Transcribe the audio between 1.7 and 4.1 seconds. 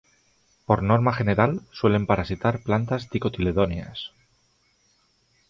suelen parasitar plantas dicotiledóneas.